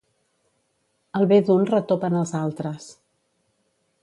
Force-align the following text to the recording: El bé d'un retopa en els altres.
El 1.19 1.29
bé 1.33 1.39
d'un 1.51 1.69
retopa 1.75 2.13
en 2.13 2.19
els 2.23 2.35
altres. 2.43 2.89